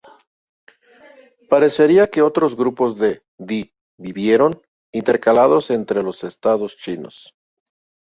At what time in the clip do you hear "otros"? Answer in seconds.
2.29-2.55